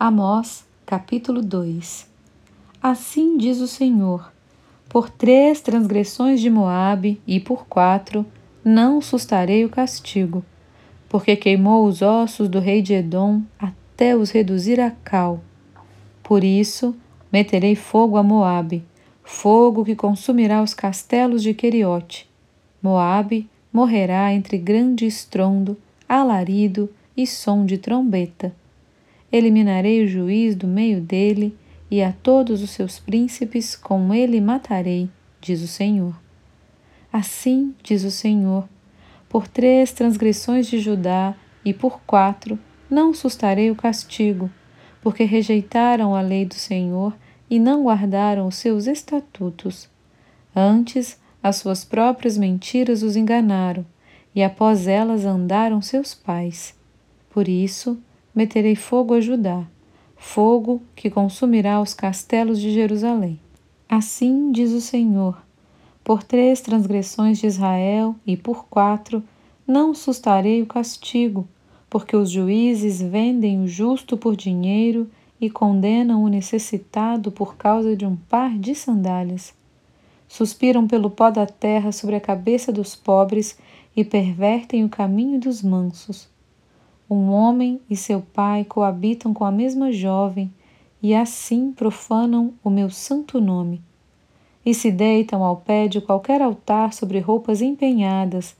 Amós, 0.00 0.64
capítulo 0.86 1.42
2 1.42 2.08
Assim 2.80 3.36
diz 3.36 3.60
o 3.60 3.66
Senhor: 3.66 4.32
Por 4.88 5.10
três 5.10 5.60
transgressões 5.60 6.40
de 6.40 6.48
Moabe 6.48 7.20
e 7.26 7.40
por 7.40 7.66
quatro 7.66 8.24
não 8.64 9.00
sustarei 9.00 9.64
o 9.64 9.68
castigo, 9.68 10.44
porque 11.08 11.34
queimou 11.34 11.84
os 11.84 12.00
ossos 12.00 12.48
do 12.48 12.60
rei 12.60 12.80
de 12.80 12.94
Edom 12.94 13.42
até 13.58 14.14
os 14.14 14.30
reduzir 14.30 14.78
a 14.78 14.92
cal. 14.92 15.40
Por 16.22 16.44
isso 16.44 16.94
meterei 17.32 17.74
fogo 17.74 18.16
a 18.16 18.22
Moabe, 18.22 18.84
fogo 19.24 19.84
que 19.84 19.96
consumirá 19.96 20.62
os 20.62 20.74
castelos 20.74 21.42
de 21.42 21.52
Queriote. 21.52 22.30
Moabe 22.80 23.50
morrerá 23.72 24.32
entre 24.32 24.58
grande 24.58 25.06
estrondo, 25.06 25.76
alarido 26.08 26.88
e 27.16 27.26
som 27.26 27.66
de 27.66 27.78
trombeta 27.78 28.54
eliminarei 29.30 30.04
o 30.04 30.08
juiz 30.08 30.54
do 30.54 30.66
meio 30.66 31.00
dele, 31.00 31.56
e 31.90 32.02
a 32.02 32.12
todos 32.12 32.62
os 32.62 32.70
seus 32.70 32.98
príncipes 32.98 33.74
com 33.74 34.12
ele 34.12 34.40
matarei, 34.40 35.08
diz 35.40 35.62
o 35.62 35.68
Senhor. 35.68 36.14
Assim 37.12 37.74
diz 37.82 38.04
o 38.04 38.10
Senhor: 38.10 38.68
por 39.28 39.46
três 39.46 39.92
transgressões 39.92 40.66
de 40.66 40.78
Judá 40.78 41.34
e 41.64 41.72
por 41.72 42.00
quatro 42.06 42.58
não 42.90 43.12
sustarei 43.12 43.70
o 43.70 43.76
castigo, 43.76 44.50
porque 45.02 45.24
rejeitaram 45.24 46.14
a 46.14 46.20
lei 46.20 46.44
do 46.44 46.54
Senhor 46.54 47.14
e 47.50 47.58
não 47.58 47.84
guardaram 47.84 48.46
os 48.46 48.56
seus 48.56 48.86
estatutos. 48.86 49.88
Antes, 50.54 51.18
as 51.42 51.56
suas 51.56 51.84
próprias 51.84 52.36
mentiras 52.36 53.02
os 53.02 53.16
enganaram, 53.16 53.84
e 54.34 54.42
após 54.42 54.86
elas 54.86 55.24
andaram 55.24 55.80
seus 55.80 56.14
pais. 56.14 56.74
Por 57.30 57.48
isso, 57.48 57.98
meterei 58.38 58.76
fogo 58.76 59.14
a 59.14 59.20
Judá, 59.20 59.64
fogo 60.16 60.80
que 60.94 61.10
consumirá 61.10 61.80
os 61.80 61.92
castelos 61.92 62.60
de 62.60 62.70
Jerusalém. 62.70 63.40
Assim 63.88 64.52
diz 64.52 64.70
o 64.70 64.80
Senhor: 64.80 65.42
por 66.04 66.22
três 66.22 66.60
transgressões 66.60 67.40
de 67.40 67.48
Israel 67.48 68.14
e 68.24 68.36
por 68.36 68.66
quatro 68.66 69.24
não 69.66 69.92
sustarei 69.92 70.62
o 70.62 70.66
castigo, 70.66 71.48
porque 71.90 72.14
os 72.14 72.30
juízes 72.30 73.02
vendem 73.02 73.60
o 73.60 73.66
justo 73.66 74.16
por 74.16 74.36
dinheiro 74.36 75.10
e 75.40 75.50
condenam 75.50 76.22
o 76.22 76.28
necessitado 76.28 77.32
por 77.32 77.56
causa 77.56 77.96
de 77.96 78.06
um 78.06 78.14
par 78.14 78.56
de 78.56 78.72
sandálias. 78.72 79.52
Suspiram 80.28 80.86
pelo 80.86 81.10
pó 81.10 81.28
da 81.28 81.44
terra 81.44 81.90
sobre 81.90 82.14
a 82.14 82.20
cabeça 82.20 82.70
dos 82.70 82.94
pobres 82.94 83.58
e 83.96 84.04
pervertem 84.04 84.84
o 84.84 84.88
caminho 84.88 85.40
dos 85.40 85.60
mansos. 85.60 86.28
Um 87.10 87.30
homem 87.30 87.80
e 87.88 87.96
seu 87.96 88.20
pai 88.20 88.64
coabitam 88.64 89.32
com 89.32 89.44
a 89.44 89.50
mesma 89.50 89.90
jovem 89.90 90.52
e 91.02 91.14
assim 91.14 91.72
profanam 91.72 92.52
o 92.62 92.68
meu 92.68 92.90
santo 92.90 93.40
nome. 93.40 93.80
E 94.64 94.74
se 94.74 94.90
deitam 94.90 95.42
ao 95.42 95.56
pé 95.56 95.88
de 95.88 96.00
qualquer 96.00 96.42
altar 96.42 96.92
sobre 96.92 97.18
roupas 97.18 97.62
empenhadas, 97.62 98.56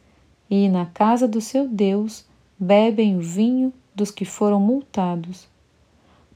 e 0.49 0.69
na 0.69 0.87
casa 0.87 1.29
do 1.29 1.41
seu 1.41 1.69
Deus 1.69 2.25
bebem 2.59 3.17
o 3.17 3.21
vinho 3.21 3.73
dos 3.95 4.11
que 4.11 4.25
foram 4.25 4.61
multados. 4.61 5.47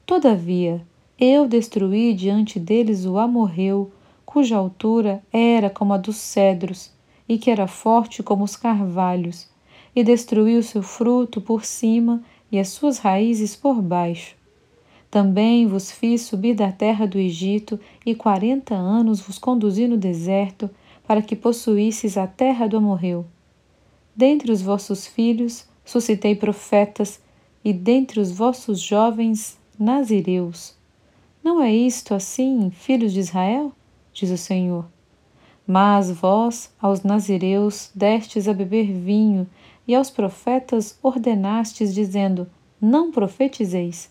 Todavia, 0.05 0.85
eu 1.19 1.49
destruí 1.49 2.13
diante 2.13 2.61
deles 2.61 3.07
o 3.07 3.17
amorreu, 3.17 3.91
cuja 4.27 4.57
altura 4.57 5.23
era 5.33 5.71
como 5.71 5.95
a 5.95 5.97
dos 5.97 6.17
cedros, 6.17 6.93
e 7.29 7.39
que 7.39 7.51
era 7.51 7.67
forte 7.67 8.23
como 8.23 8.45
os 8.45 8.57
carvalhos, 8.57 9.49
e 9.95 10.03
destruiu 10.03 10.63
seu 10.63 10.83
fruto 10.83 11.41
por 11.41 11.65
cima 11.65 12.23
e 12.51 12.59
as 12.59 12.69
suas 12.69 12.99
raízes 12.99 13.57
por 13.57 13.81
baixo. 13.81 14.35
Também 15.11 15.67
vos 15.67 15.91
fiz 15.93 16.23
subir 16.23 16.55
da 16.55 16.73
terra 16.73 17.07
do 17.07 17.19
Egito, 17.19 17.79
e 18.05 18.15
quarenta 18.15 18.75
anos 18.75 19.21
vos 19.21 19.39
conduzi 19.39 19.87
no 19.87 19.99
deserto, 19.99 20.71
para 21.07 21.21
que 21.21 21.37
possuísseis 21.37 22.17
a 22.17 22.27
terra 22.27 22.67
do 22.67 22.79
amorreu. 22.79 23.27
Dentre 24.17 24.51
os 24.51 24.63
vossos 24.63 25.07
filhos 25.07 25.67
suscitei 25.85 26.35
profetas, 26.35 27.21
e 27.65 27.73
dentre 27.73 28.21
os 28.21 28.33
vossos 28.33 28.81
jovens 28.81 29.59
nazireus. 29.79 30.75
Não 31.45 31.61
é 31.61 31.75
isto 31.75 32.15
assim, 32.15 32.71
filhos 32.71 33.13
de 33.13 33.21
Israel? 33.21 33.73
diz 34.13 34.31
o 34.31 34.39
Senhor. 34.39 34.87
Mas 35.67 36.11
vós, 36.11 36.73
aos 36.81 37.03
nazireus, 37.03 37.91
destes 37.95 38.49
a 38.49 38.55
beber 38.55 38.87
vinho, 38.93 39.47
e 39.87 39.95
aos 39.95 40.11
profetas 40.11 40.99
ordenastes, 41.03 41.95
dizendo: 41.95 42.49
Não 42.81 43.11
profetizeis. 43.11 44.11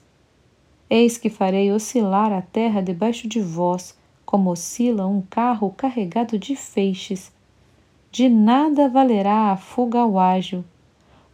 Eis 0.89 1.17
que 1.17 1.29
farei 1.29 1.71
oscilar 1.71 2.31
a 2.33 2.41
terra 2.41 2.81
debaixo 2.81 3.27
de 3.27 3.39
vós, 3.39 3.97
como 4.25 4.51
oscila 4.51 5.07
um 5.07 5.21
carro 5.21 5.73
carregado 5.75 6.37
de 6.37 6.55
feixes. 6.55 7.31
De 8.11 8.27
nada 8.27 8.89
valerá 8.89 9.51
a 9.51 9.57
fuga 9.57 9.99
ao 9.99 10.19
ágil. 10.19 10.65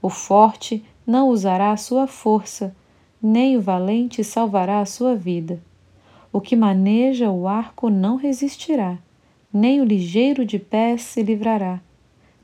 O 0.01 0.09
forte 0.09 0.85
não 1.05 1.29
usará 1.29 1.71
a 1.71 1.77
sua 1.77 2.05
força, 2.05 2.75
nem 3.21 3.57
o 3.57 3.61
valente 3.61 4.23
salvará 4.23 4.79
a 4.79 4.85
sua 4.85 5.15
vida. 5.15 5.59
O 6.31 6.39
que 6.39 6.55
maneja 6.55 7.31
o 7.31 7.47
arco 7.47 7.89
não 7.89 8.15
resistirá, 8.15 8.99
nem 9.51 9.81
o 9.81 9.85
ligeiro 9.85 10.45
de 10.45 10.59
pés 10.59 11.01
se 11.01 11.23
livrará 11.23 11.81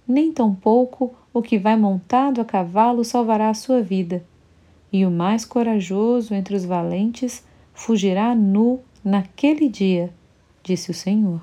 nem 0.07 0.31
tampouco 0.31 1.13
o 1.33 1.41
que 1.41 1.57
vai 1.57 1.75
montado 1.75 2.41
a 2.41 2.45
cavalo 2.45 3.03
salvará 3.03 3.49
a 3.49 3.53
sua 3.53 3.81
vida. 3.81 4.23
E 4.91 5.05
o 5.05 5.11
mais 5.11 5.45
corajoso 5.45 6.33
entre 6.33 6.55
os 6.55 6.65
valentes 6.65 7.43
fugirá 7.73 8.35
nu 8.35 8.79
naquele 9.03 9.67
dia, 9.67 10.13
disse 10.63 10.91
o 10.91 10.93
Senhor. 10.93 11.41